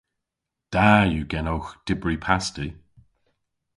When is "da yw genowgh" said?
0.73-1.69